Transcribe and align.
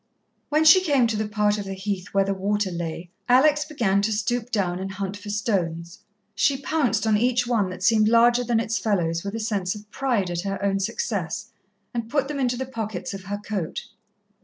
When 0.49 0.65
she 0.65 0.81
came 0.83 1.05
to 1.05 1.15
the 1.15 1.27
part 1.27 1.59
of 1.59 1.65
the 1.65 1.75
Heath 1.75 2.07
where 2.07 2.23
the 2.23 2.33
water 2.33 2.71
lay, 2.71 3.11
Alex 3.29 3.65
began 3.65 4.01
to 4.01 4.11
stoop 4.11 4.49
down 4.49 4.79
and 4.79 4.93
hunt 4.93 5.15
for 5.15 5.29
stones. 5.29 5.99
She 6.33 6.57
pounced 6.57 7.05
on 7.05 7.19
each 7.19 7.45
one 7.45 7.69
that 7.69 7.83
seemed 7.83 8.07
larger 8.09 8.43
than 8.43 8.59
its 8.59 8.79
fellows 8.79 9.23
with 9.23 9.35
a 9.35 9.39
sense 9.39 9.75
of 9.75 9.91
pride 9.91 10.31
at 10.31 10.41
her 10.41 10.59
own 10.63 10.79
success, 10.79 11.51
and 11.93 12.09
put 12.09 12.29
them 12.29 12.39
into 12.39 12.57
the 12.57 12.65
pockets 12.65 13.13
of 13.13 13.25
her 13.25 13.37
coat. 13.37 13.89